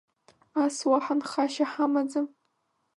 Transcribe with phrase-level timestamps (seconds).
[0.63, 2.27] Ас уаҳа нхашьа ҳамаӡам…